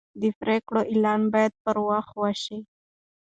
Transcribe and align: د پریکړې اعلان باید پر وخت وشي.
د 0.21 0.23
پریکړې 0.39 0.81
اعلان 0.91 1.21
باید 1.33 1.53
پر 1.63 1.77
وخت 1.89 2.13
وشي. 2.19 2.59